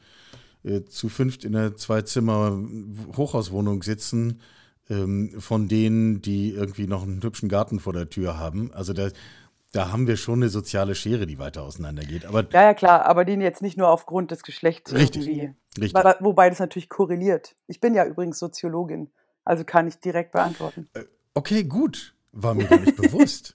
[0.64, 4.40] äh, zu fünft in einer Zwei-Zimmer-Hochhauswohnung sitzen,
[4.90, 8.72] ähm, von denen, die irgendwie noch einen hübschen Garten vor der Tür haben.
[8.72, 9.10] Also da,
[9.72, 12.26] da haben wir schon eine soziale Schere, die weiter auseinandergeht.
[12.26, 15.28] Aber Ja, ja, klar, aber die jetzt nicht nur aufgrund des Geschlechts Richtig.
[15.28, 15.54] irgendwie.
[15.78, 16.04] richtig.
[16.20, 17.54] Wobei das natürlich korreliert.
[17.68, 19.10] Ich bin ja übrigens Soziologin,
[19.44, 20.88] also kann ich direkt beantworten.
[21.34, 22.14] Okay, gut.
[22.32, 23.54] War mir gar nicht bewusst.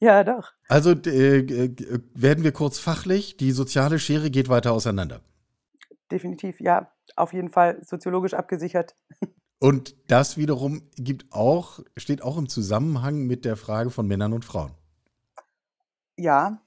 [0.00, 0.52] Ja, doch.
[0.68, 5.20] Also äh, äh, werden wir kurz fachlich, die soziale Schere geht weiter auseinander.
[6.10, 6.90] Definitiv, ja.
[7.16, 8.94] Auf jeden Fall soziologisch abgesichert.
[9.60, 14.44] Und das wiederum gibt auch, steht auch im Zusammenhang mit der Frage von Männern und
[14.44, 14.70] Frauen.
[16.16, 16.60] Ja,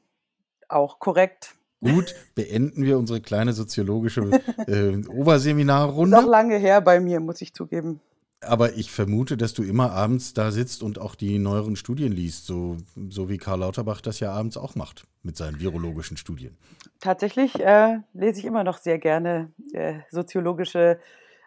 [0.67, 1.55] auch korrekt.
[1.79, 4.21] Gut, beenden wir unsere kleine soziologische
[4.67, 6.19] äh, Oberseminarrunde.
[6.19, 8.01] lange her bei mir, muss ich zugeben.
[8.43, 12.47] Aber ich vermute, dass du immer abends da sitzt und auch die neueren Studien liest,
[12.47, 12.77] so,
[13.09, 16.57] so wie Karl Lauterbach das ja abends auch macht mit seinen virologischen Studien.
[16.99, 20.99] Tatsächlich äh, lese ich immer noch sehr gerne äh, soziologische,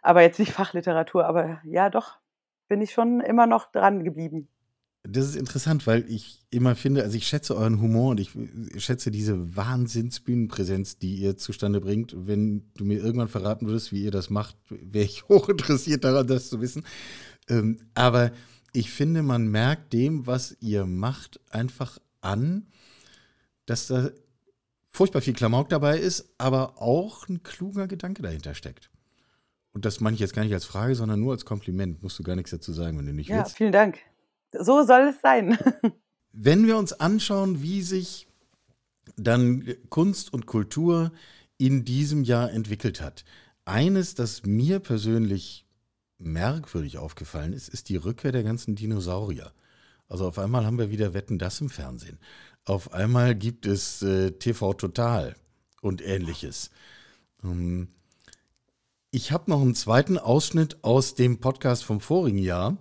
[0.02, 2.18] aber jetzt nicht Fachliteratur, aber ja, doch,
[2.68, 4.48] bin ich schon immer noch dran geblieben.
[5.06, 8.30] Das ist interessant, weil ich immer finde, also ich schätze euren Humor und ich
[8.82, 12.14] schätze diese Wahnsinnsbühnenpräsenz, die ihr zustande bringt.
[12.16, 16.48] Wenn du mir irgendwann verraten würdest, wie ihr das macht, wäre ich hochinteressiert daran, das
[16.48, 16.84] zu wissen.
[17.50, 18.32] Ähm, aber
[18.72, 22.66] ich finde, man merkt dem, was ihr macht, einfach an,
[23.66, 24.10] dass da
[24.90, 28.90] furchtbar viel Klamauk dabei ist, aber auch ein kluger Gedanke dahinter steckt.
[29.72, 32.02] Und das meine ich jetzt gar nicht als Frage, sondern nur als Kompliment.
[32.02, 33.56] Musst du gar nichts dazu sagen, wenn du nicht Ja, willst.
[33.56, 33.98] vielen Dank.
[34.60, 35.58] So soll es sein.
[36.32, 38.26] Wenn wir uns anschauen, wie sich
[39.16, 41.12] dann Kunst und Kultur
[41.58, 43.24] in diesem Jahr entwickelt hat,
[43.64, 45.64] eines, das mir persönlich
[46.18, 49.52] merkwürdig aufgefallen ist, ist die Rückkehr der ganzen Dinosaurier.
[50.08, 52.18] Also auf einmal haben wir wieder Wetten das im Fernsehen.
[52.64, 55.34] Auf einmal gibt es äh, TV Total
[55.80, 56.70] und ähnliches.
[57.42, 57.88] Ähm,
[59.10, 62.76] ich habe noch einen zweiten Ausschnitt aus dem Podcast vom vorigen Jahr,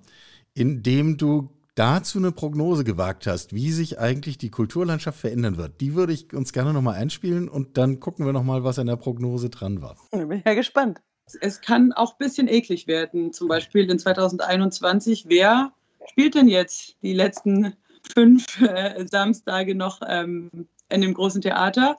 [0.53, 5.81] in dem du dazu eine Prognose gewagt hast, wie sich eigentlich die Kulturlandschaft verändern wird.
[5.81, 8.95] Die würde ich uns gerne nochmal einspielen und dann gucken wir nochmal, was an der
[8.95, 9.97] Prognose dran war.
[10.11, 11.01] Bin ich ja gespannt.
[11.41, 13.33] Es kann auch ein bisschen eklig werden.
[13.33, 15.25] Zum Beispiel in 2021.
[15.27, 15.71] Wer
[16.09, 17.73] spielt denn jetzt die letzten
[18.13, 20.49] fünf äh, Samstage noch ähm,
[20.89, 21.97] in dem großen Theater?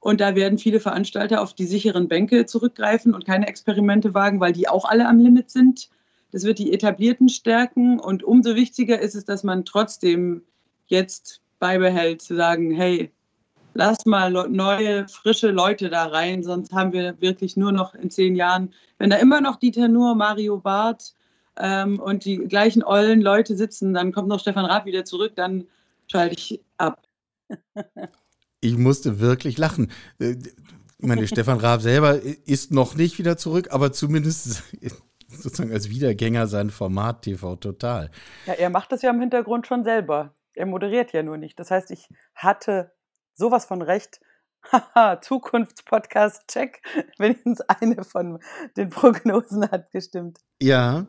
[0.00, 4.52] Und da werden viele Veranstalter auf die sicheren Bänke zurückgreifen und keine Experimente wagen, weil
[4.52, 5.90] die auch alle am Limit sind.
[6.32, 7.98] Das wird die etablierten stärken.
[7.98, 10.42] Und umso wichtiger ist es, dass man trotzdem
[10.86, 13.10] jetzt beibehält, zu sagen, hey,
[13.74, 18.34] lass mal neue, frische Leute da rein, sonst haben wir wirklich nur noch in zehn
[18.34, 21.14] Jahren, wenn da immer noch Dieter Nuhr, Mario Barth
[21.56, 25.66] ähm, und die gleichen ollen Leute sitzen, dann kommt noch Stefan Raab wieder zurück, dann
[26.06, 27.02] schalte ich ab.
[28.60, 29.92] Ich musste wirklich lachen.
[30.18, 30.34] Äh,
[31.00, 34.64] Ich meine, Stefan Raab selber ist noch nicht wieder zurück, aber zumindest
[35.28, 38.10] sozusagen als Wiedergänger sein Format TV Total.
[38.46, 40.34] Ja, er macht das ja im Hintergrund schon selber.
[40.54, 41.58] Er moderiert ja nur nicht.
[41.58, 42.92] Das heißt, ich hatte
[43.34, 44.20] sowas von recht.
[44.72, 46.82] Haha, Zukunftspodcast, check.
[47.18, 48.40] Wenigstens eine von
[48.76, 50.40] den Prognosen hat gestimmt.
[50.60, 51.06] Ja.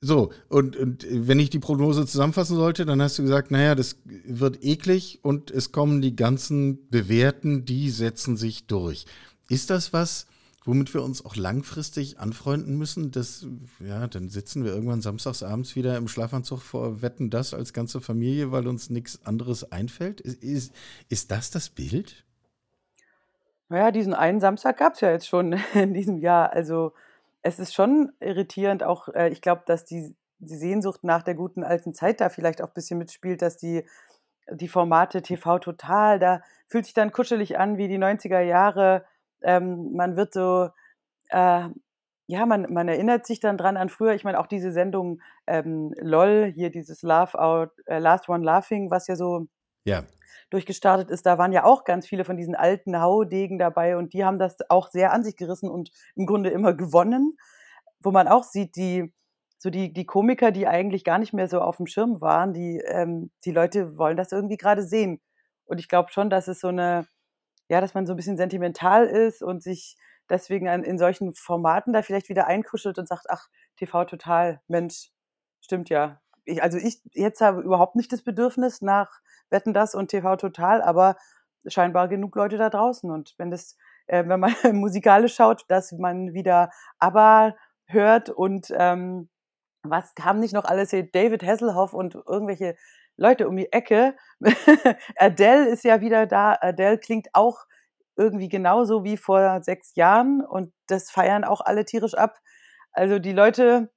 [0.00, 4.00] So, und, und wenn ich die Prognose zusammenfassen sollte, dann hast du gesagt, naja, das
[4.04, 9.06] wird eklig und es kommen die ganzen Bewährten, die setzen sich durch.
[9.48, 10.26] Ist das was,
[10.66, 13.12] womit wir uns auch langfristig anfreunden müssen?
[13.12, 13.46] Das,
[13.80, 18.00] ja, dann sitzen wir irgendwann samstags abends wieder im Schlafanzug vor Wetten das als ganze
[18.00, 20.20] Familie, weil uns nichts anderes einfällt.
[20.20, 20.74] Ist, ist,
[21.08, 22.26] ist das das Bild?
[23.68, 26.52] Naja, diesen einen Samstag gab es ja jetzt schon in diesem Jahr.
[26.52, 26.92] Also
[27.42, 31.62] es ist schon irritierend, auch äh, ich glaube, dass die, die Sehnsucht nach der guten
[31.62, 33.84] alten Zeit da vielleicht auch ein bisschen mitspielt, dass die,
[34.50, 39.04] die Formate TV total, da fühlt sich dann kuschelig an wie die 90er Jahre.
[39.42, 40.70] Ähm, man wird so,
[41.30, 41.68] äh,
[42.28, 44.14] ja, man, man erinnert sich dann dran an früher.
[44.14, 48.90] Ich meine, auch diese Sendung ähm, LOL, hier dieses Laugh Out, äh, Last One Laughing,
[48.90, 49.46] was ja so
[49.84, 50.04] Ja.
[50.50, 54.24] durchgestartet ist, da waren ja auch ganz viele von diesen alten Haudegen dabei und die
[54.24, 57.36] haben das auch sehr an sich gerissen und im Grunde immer gewonnen,
[58.00, 59.12] wo man auch sieht, die
[59.58, 62.80] so die, die Komiker, die eigentlich gar nicht mehr so auf dem Schirm waren, die,
[62.86, 65.20] ähm, die Leute wollen das irgendwie gerade sehen.
[65.64, 67.06] Und ich glaube schon, dass es so eine,
[67.68, 69.96] ja, dass man so ein bisschen sentimental ist und sich
[70.28, 75.10] deswegen in solchen Formaten da vielleicht wieder einkuschelt und sagt, ach, TV total, Mensch,
[75.60, 76.20] stimmt ja.
[76.44, 80.82] Ich, also ich jetzt habe überhaupt nicht das Bedürfnis nach Wetten das und TV total,
[80.82, 81.16] aber
[81.66, 83.10] scheinbar genug Leute da draußen.
[83.10, 83.76] Und wenn das,
[84.06, 89.28] äh, wenn man musikalisch schaut, dass man wieder ABBA hört und ähm,
[89.82, 91.08] was kam nicht noch alles hier?
[91.08, 92.76] David Hasselhoff und irgendwelche
[93.16, 94.16] Leute um die Ecke.
[95.16, 96.56] Adele ist ja wieder da.
[96.60, 97.66] Adele klingt auch
[98.16, 102.38] irgendwie genauso wie vor sechs Jahren und das feiern auch alle tierisch ab.
[102.92, 103.90] Also die Leute,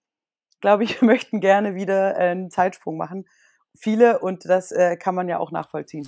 [0.62, 3.26] glaube ich, möchten gerne wieder einen Zeitsprung machen
[3.76, 6.08] viele und das äh, kann man ja auch nachvollziehen.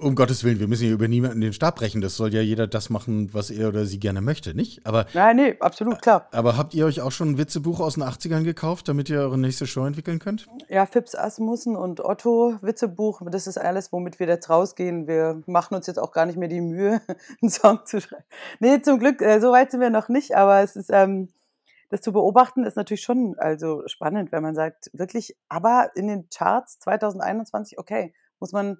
[0.00, 2.00] Um Gottes Willen, wir müssen hier über niemanden den Stab brechen.
[2.00, 4.86] Das soll ja jeder das machen, was er oder sie gerne möchte, nicht?
[4.86, 6.28] Aber, Nein, nee, absolut, klar.
[6.32, 9.38] Aber habt ihr euch auch schon ein Witzebuch aus den 80ern gekauft, damit ihr eure
[9.38, 10.48] nächste Show entwickeln könnt?
[10.68, 15.06] Ja, Fips Asmussen und Otto Witzebuch, das ist alles, womit wir jetzt rausgehen.
[15.06, 17.00] Wir machen uns jetzt auch gar nicht mehr die Mühe,
[17.42, 18.24] einen Song zu schreiben.
[18.60, 20.90] Nee, zum Glück, äh, so weit sind wir noch nicht, aber es ist...
[20.90, 21.28] Ähm,
[21.92, 26.26] das zu beobachten ist natürlich schon also spannend, wenn man sagt, wirklich, aber in den
[26.30, 28.78] Charts 2021, okay, muss man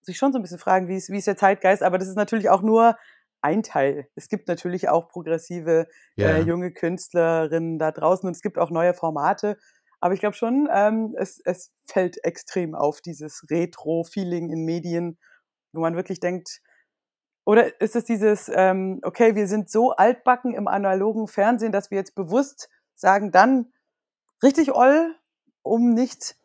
[0.00, 2.14] sich schon so ein bisschen fragen, wie ist, wie ist der Zeitgeist, aber das ist
[2.14, 2.96] natürlich auch nur
[3.40, 4.06] ein Teil.
[4.14, 6.36] Es gibt natürlich auch progressive ja.
[6.36, 9.56] äh, junge Künstlerinnen da draußen und es gibt auch neue Formate.
[9.98, 15.18] Aber ich glaube schon, ähm, es, es fällt extrem auf, dieses Retro-Feeling in Medien,
[15.72, 16.60] wo man wirklich denkt,
[17.46, 21.96] oder ist es dieses, ähm, okay, wir sind so altbacken im analogen Fernsehen, dass wir
[21.96, 23.66] jetzt bewusst sagen, dann
[24.42, 25.14] richtig oll,
[25.62, 26.36] um nicht,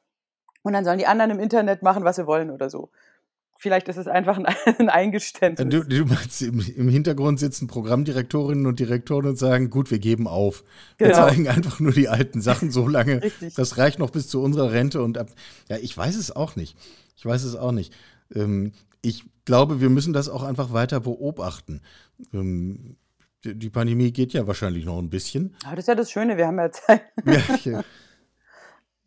[0.62, 2.92] und dann sollen die anderen im Internet machen, was sie wollen oder so.
[3.58, 4.46] Vielleicht ist es einfach ein,
[4.78, 5.68] ein Eingeständnis.
[5.70, 10.28] Du, du meinst, im, im, Hintergrund sitzen Programmdirektorinnen und Direktoren und sagen, gut, wir geben
[10.28, 10.64] auf.
[11.00, 11.28] Wir genau.
[11.28, 13.24] zeigen einfach nur die alten Sachen so lange.
[13.24, 13.56] Richtig.
[13.56, 15.30] Das reicht noch bis zu unserer Rente und ab.
[15.68, 16.78] Ja, ich weiß es auch nicht.
[17.18, 17.92] Ich weiß es auch nicht.
[18.36, 21.82] Ähm, ich glaube, wir müssen das auch einfach weiter beobachten.
[22.34, 22.98] Ähm,
[23.44, 25.56] die Pandemie geht ja wahrscheinlich noch ein bisschen.
[25.64, 27.02] Aber das ist ja das Schöne, wir haben ja Zeit.
[27.66, 27.84] ja,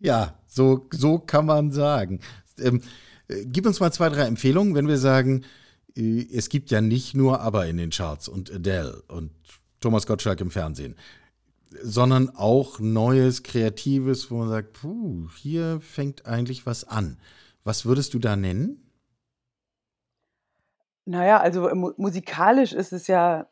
[0.00, 2.20] ja, so, so kann man sagen.
[2.58, 2.82] Ähm,
[3.28, 5.44] äh, gib uns mal zwei, drei Empfehlungen, wenn wir sagen,
[5.96, 9.30] äh, es gibt ja nicht nur Aber in den Charts und Adele und
[9.80, 10.96] Thomas Gottschalk im Fernsehen,
[11.82, 17.18] sondern auch Neues, Kreatives, wo man sagt, puh, hier fängt eigentlich was an.
[17.64, 18.83] Was würdest du da nennen?
[21.06, 23.46] Naja, also mu musikalisch ist es ja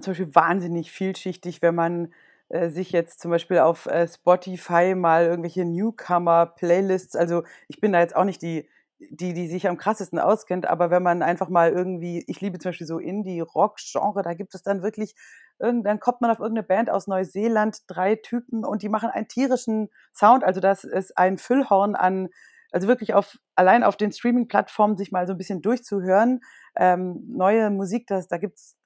[0.00, 2.12] zum Beispiel wahnsinnig vielschichtig, wenn man
[2.50, 8.00] äh, sich jetzt zum Beispiel auf äh, Spotify mal irgendwelche Newcomer-Playlists, also ich bin da
[8.00, 8.68] jetzt auch nicht die,
[8.98, 12.70] die, die sich am krassesten auskennt, aber wenn man einfach mal irgendwie, ich liebe zum
[12.70, 15.14] Beispiel so Indie-Rock-Genre, da gibt es dann wirklich,
[15.58, 19.88] dann kommt man auf irgendeine Band aus Neuseeland, drei Typen und die machen einen tierischen
[20.14, 22.28] Sound, also das ist ein Füllhorn an
[22.70, 26.40] also wirklich auf, allein auf den Streaming-Plattformen sich mal so ein bisschen durchzuhören.
[26.76, 28.76] Ähm, neue Musik, das, da gibt's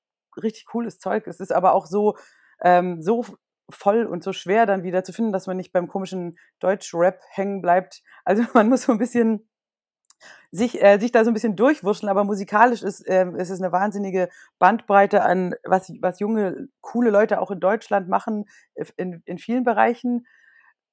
[0.41, 1.27] richtig cooles Zeug.
[1.27, 2.17] Es ist aber auch so,
[2.63, 3.25] ähm, so
[3.71, 7.63] voll und so schwer dann wieder zu finden, dass man nicht beim komischen Deutsch-Rap hängen
[7.63, 8.03] bleibt.
[8.25, 9.49] Also man muss so ein bisschen
[10.53, 13.73] sich, äh, sich da so ein bisschen durchwurscheln, aber musikalisch ist, äh, ist es eine
[13.73, 18.45] wahnsinnige Bandbreite an, was, was junge, coole Leute auch in Deutschland machen,
[18.97, 20.27] in, in vielen Bereichen.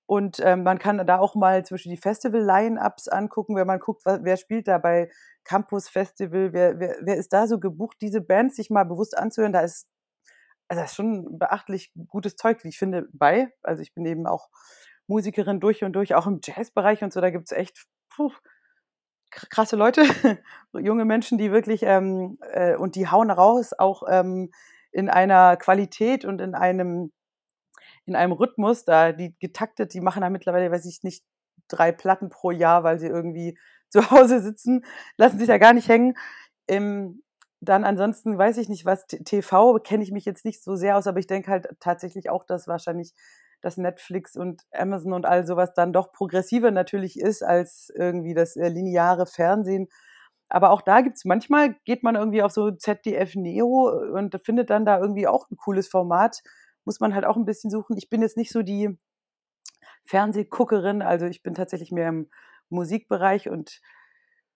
[0.09, 4.37] Und ähm, man kann da auch mal zwischen die Festival-Line-Ups angucken, wenn man guckt, wer
[4.37, 5.11] spielt da bei
[5.43, 9.53] Campus Festival, wer, wer, wer ist da so gebucht, diese Bands sich mal bewusst anzuhören,
[9.53, 9.87] da ist,
[10.67, 13.53] also das ist schon beachtlich gutes Zeug, wie ich finde, bei.
[13.61, 14.49] Also ich bin eben auch
[15.05, 18.31] Musikerin durch und durch, auch im Jazzbereich und so, da gibt es echt puh,
[19.29, 20.01] krasse Leute,
[20.73, 24.49] junge Menschen, die wirklich, ähm, äh, und die hauen raus, auch ähm,
[24.91, 27.11] in einer Qualität und in einem
[28.09, 31.23] in einem Rhythmus, da die getaktet, die machen da mittlerweile, weiß ich nicht,
[31.67, 33.57] drei Platten pro Jahr, weil sie irgendwie
[33.89, 34.83] zu Hause sitzen,
[35.17, 36.15] lassen sich da gar nicht hängen.
[36.67, 37.23] Ähm,
[37.61, 41.07] dann ansonsten weiß ich nicht, was TV kenne ich mich jetzt nicht so sehr aus,
[41.07, 43.13] aber ich denke halt tatsächlich auch, dass wahrscheinlich
[43.61, 48.55] das Netflix und Amazon und all sowas dann doch progressiver natürlich ist als irgendwie das
[48.55, 49.89] äh, lineare Fernsehen.
[50.47, 54.85] Aber auch da gibt's manchmal geht man irgendwie auf so ZDF Neo und findet dann
[54.85, 56.41] da irgendwie auch ein cooles Format,
[56.89, 57.95] muss man halt auch ein bisschen suchen.
[57.97, 58.97] Ich bin jetzt nicht so die
[60.05, 62.31] Fernsehguckerin, also ich bin tatsächlich mehr im
[62.69, 63.79] Musikbereich und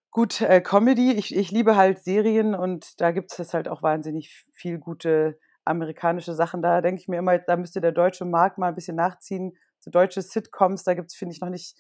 [0.10, 1.12] gut äh, Comedy.
[1.12, 6.34] Ich, ich liebe halt Serien und da gibt es halt auch wahnsinnig viel gute amerikanische
[6.34, 6.64] Sachen.
[6.64, 9.56] Da denke ich mir immer, da müsste der deutsche Markt mal ein bisschen nachziehen.
[9.78, 11.78] So deutsche Sitcoms, da gibt es, finde ich, noch nicht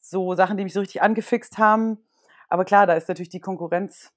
[0.00, 1.98] so Sachen, die mich so richtig angefixt haben.
[2.48, 4.10] Aber klar, da ist natürlich die Konkurrenz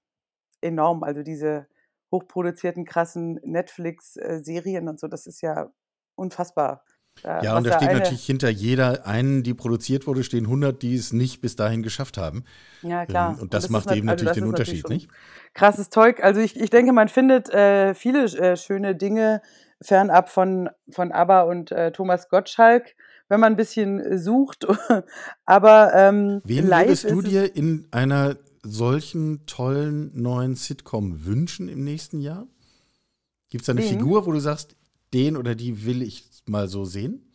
[0.59, 1.03] enorm.
[1.03, 1.67] Also diese
[2.11, 5.07] hochproduzierten, krassen Netflix-Serien und so.
[5.07, 5.71] Das ist ja
[6.15, 6.83] unfassbar.
[7.23, 10.95] Äh, ja, und da steht natürlich hinter jeder einen, die produziert wurde, stehen 100, die
[10.95, 12.43] es nicht bis dahin geschafft haben.
[12.81, 13.31] Ja, klar.
[13.31, 15.53] Ähm, und das, und das macht eben also natürlich den Unterschied, natürlich nicht?
[15.53, 16.23] Krasses Zeug.
[16.23, 19.41] Also ich, ich denke, man findet äh, viele äh, schöne Dinge
[19.81, 22.95] fernab von, von ABBA und äh, Thomas Gottschalk,
[23.29, 24.67] wenn man ein bisschen sucht.
[25.45, 32.19] Aber ähm, Wen würdest du dir in einer solchen tollen neuen Sitcom wünschen im nächsten
[32.19, 32.47] Jahr?
[33.49, 33.89] Gibt es da eine Wen?
[33.89, 34.75] Figur, wo du sagst,
[35.13, 37.27] den oder die will ich mal so sehen?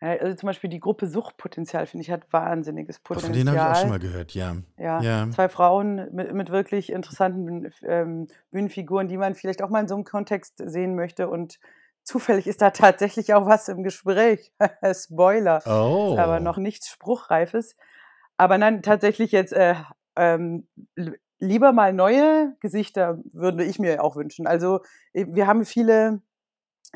[0.00, 3.32] also zum Beispiel die Gruppe Suchtpotenzial, finde ich, hat wahnsinniges Potenzial.
[3.32, 4.56] Von denen habe ich auch schon mal gehört, ja.
[4.78, 5.30] Ja, ja.
[5.30, 9.94] zwei Frauen mit, mit wirklich interessanten ähm, Bühnenfiguren, die man vielleicht auch mal in so
[9.94, 11.28] einem Kontext sehen möchte.
[11.28, 11.58] Und
[12.02, 14.52] zufällig ist da tatsächlich auch was im Gespräch.
[14.92, 15.62] Spoiler.
[15.64, 16.12] Oh.
[16.12, 17.76] Ist aber noch nichts Spruchreifes.
[18.36, 19.74] Aber nein, tatsächlich jetzt äh,
[20.16, 20.66] ähm,
[21.38, 24.46] lieber mal neue Gesichter würde ich mir auch wünschen.
[24.46, 24.80] Also
[25.12, 26.22] wir haben viele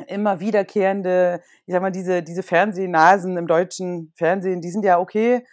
[0.06, 5.44] immer wiederkehrende, ich sag mal, diese, diese Fernsehnasen im deutschen Fernsehen, die sind ja okay.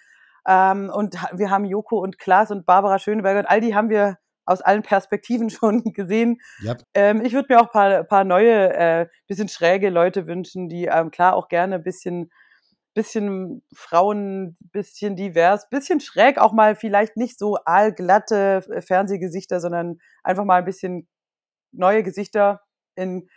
[0.47, 4.17] Ähm, und wir haben Joko und Klaas und Barbara Schöneberger und all die haben wir
[4.45, 6.39] aus allen Perspektiven schon gesehen.
[6.63, 6.83] Yep.
[6.93, 11.11] Ähm, ich würde mir auch paar, paar neue, äh, bisschen schräge Leute wünschen, die ähm,
[11.11, 12.31] klar auch gerne bisschen,
[12.95, 20.45] bisschen Frauen, bisschen divers, bisschen schräg, auch mal vielleicht nicht so aalglatte Fernsehgesichter, sondern einfach
[20.45, 21.07] mal ein bisschen
[21.71, 22.61] neue Gesichter
[22.95, 23.29] in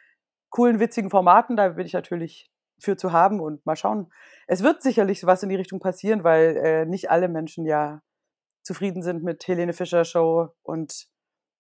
[0.51, 1.57] coolen, witzigen Formaten.
[1.57, 4.11] Da bin ich natürlich für zu haben und mal schauen.
[4.47, 8.01] Es wird sicherlich was in die Richtung passieren, weil äh, nicht alle Menschen ja
[8.63, 11.09] zufrieden sind mit Helene Fischer Show und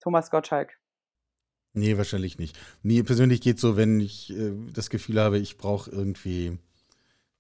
[0.00, 0.78] Thomas Gottschalk.
[1.72, 2.58] Nee, wahrscheinlich nicht.
[2.82, 6.58] Mir persönlich geht es so, wenn ich äh, das Gefühl habe, ich brauche irgendwie äh,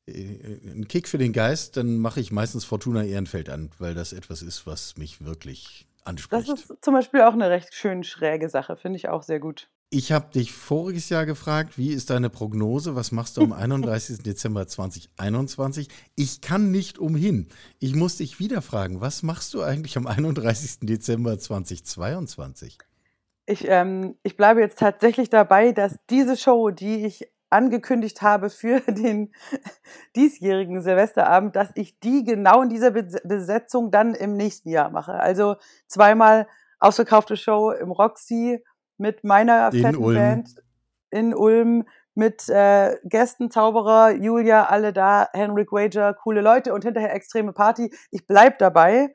[0.08, 4.42] einen Kick für den Geist, dann mache ich meistens Fortuna Ehrenfeld an, weil das etwas
[4.42, 6.48] ist, was mich wirklich anspricht.
[6.48, 9.68] Das ist zum Beispiel auch eine recht schön schräge Sache, finde ich auch sehr gut.
[9.90, 12.94] Ich habe dich voriges Jahr gefragt, wie ist deine Prognose?
[12.94, 14.18] Was machst du am 31.
[14.18, 15.88] Dezember 2021?
[16.14, 17.48] Ich kann nicht umhin.
[17.78, 20.80] Ich muss dich wieder fragen, was machst du eigentlich am 31.
[20.80, 22.78] Dezember 2022?
[23.46, 28.80] Ich, ähm, ich bleibe jetzt tatsächlich dabei, dass diese Show, die ich angekündigt habe für
[28.88, 29.32] den
[30.16, 35.14] diesjährigen Silvesterabend, dass ich die genau in dieser Besetzung dann im nächsten Jahr mache.
[35.14, 35.56] Also
[35.86, 36.46] zweimal
[36.78, 38.62] ausverkaufte Show im Roxy
[38.98, 40.16] mit meiner in fetten Ulm.
[40.16, 40.54] Band
[41.10, 41.84] in Ulm
[42.14, 47.94] mit äh, Gästen, Zauberer, Julia, alle da, Henrik Wager, coole Leute und hinterher extreme Party.
[48.10, 49.14] Ich bleib dabei.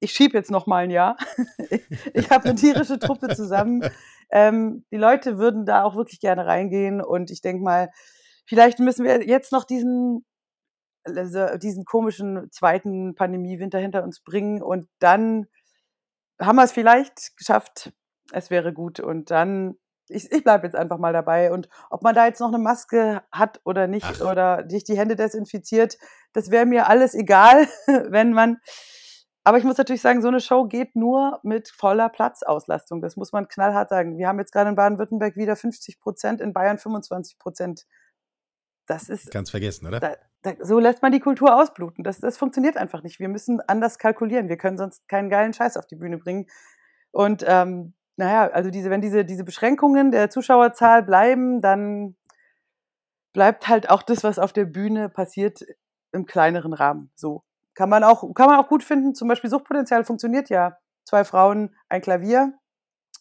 [0.00, 1.16] Ich schieb jetzt noch mal ein Jahr.
[1.70, 1.82] ich
[2.12, 3.82] ich habe eine tierische Truppe zusammen.
[4.30, 7.90] Ähm, die Leute würden da auch wirklich gerne reingehen und ich denke mal,
[8.46, 10.24] vielleicht müssen wir jetzt noch diesen
[11.04, 15.46] also diesen komischen zweiten Pandemiewinter hinter uns bringen und dann
[16.40, 17.92] haben wir es vielleicht geschafft,
[18.32, 19.00] es wäre gut.
[19.00, 19.76] Und dann,
[20.08, 21.52] ich, ich bleibe jetzt einfach mal dabei.
[21.52, 24.30] Und ob man da jetzt noch eine Maske hat oder nicht Ach.
[24.30, 25.98] oder sich die Hände desinfiziert,
[26.32, 28.58] das wäre mir alles egal, wenn man.
[29.44, 33.00] Aber ich muss natürlich sagen, so eine Show geht nur mit voller Platzauslastung.
[33.00, 34.18] Das muss man knallhart sagen.
[34.18, 37.86] Wir haben jetzt gerade in Baden-Württemberg wieder 50 Prozent, in Bayern 25 Prozent.
[38.86, 39.30] Das ist.
[39.30, 40.00] Ganz vergessen, oder?
[40.00, 42.04] Da, da, so lässt man die Kultur ausbluten.
[42.04, 43.18] Das, das funktioniert einfach nicht.
[43.18, 44.48] Wir müssen anders kalkulieren.
[44.48, 46.46] Wir können sonst keinen geilen Scheiß auf die Bühne bringen.
[47.10, 52.16] Und ähm, naja, also diese, wenn diese, diese Beschränkungen der Zuschauerzahl bleiben, dann
[53.32, 55.64] bleibt halt auch das, was auf der Bühne passiert,
[56.12, 57.10] im kleineren Rahmen.
[57.14, 57.44] So.
[57.80, 59.14] Kann man auch, kann man auch gut finden.
[59.14, 60.76] Zum Beispiel Suchtpotenzial funktioniert ja.
[61.06, 62.52] Zwei Frauen, ein Klavier.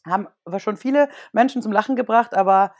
[0.05, 2.73] Haben aber schon viele Menschen zum Lachen gebracht, aber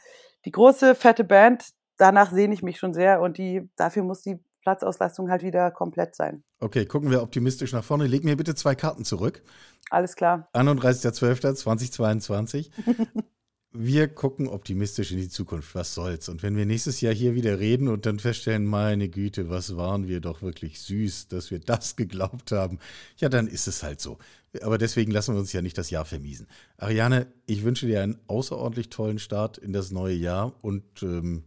[0.44, 4.44] die große, fette Band, danach sehne ich mich schon sehr und die, dafür muss die
[4.60, 6.44] Platzauslastung halt wieder komplett sein.
[6.58, 8.06] Okay, gucken wir optimistisch nach vorne.
[8.06, 9.42] Leg mir bitte zwei Karten zurück.
[9.88, 10.50] Alles klar.
[10.52, 12.72] 31.12.2022.
[13.72, 15.74] wir gucken optimistisch in die Zukunft.
[15.74, 16.28] Was soll's?
[16.28, 20.08] Und wenn wir nächstes Jahr hier wieder reden und dann feststellen, meine Güte, was waren
[20.08, 22.80] wir doch wirklich süß, dass wir das geglaubt haben,
[23.16, 24.18] ja, dann ist es halt so.
[24.62, 26.48] Aber deswegen lassen wir uns ja nicht das Jahr vermiesen.
[26.78, 31.44] Ariane, ich wünsche dir einen außerordentlich tollen Start in das neue Jahr und ähm,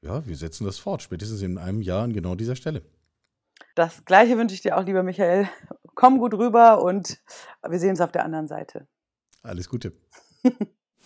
[0.00, 2.82] ja, wir setzen das fort, spätestens in einem Jahr an genau dieser Stelle.
[3.74, 5.48] Das gleiche wünsche ich dir auch, lieber Michael.
[5.94, 7.18] Komm gut rüber und
[7.68, 8.86] wir sehen uns auf der anderen Seite.
[9.42, 9.92] Alles Gute.